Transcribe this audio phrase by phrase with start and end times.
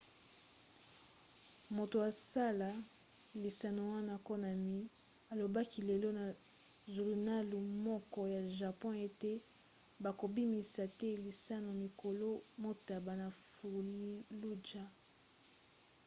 [1.75, 2.69] moto asala
[3.41, 4.79] lisano wana konami
[5.31, 6.25] alobaki lelo na
[6.93, 9.31] zulunalu moko ya japon ete
[10.03, 12.27] bakobimisa te lisano mikolo
[12.63, 14.89] motoba na fallujah